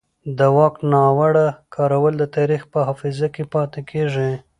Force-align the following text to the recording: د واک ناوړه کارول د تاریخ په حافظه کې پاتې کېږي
د 0.37 0.39
واک 0.55 0.75
ناوړه 0.91 1.47
کارول 1.75 2.13
د 2.17 2.23
تاریخ 2.35 2.61
په 2.73 2.79
حافظه 2.87 3.27
کې 3.35 3.43
پاتې 3.53 3.81
کېږي 3.89 4.31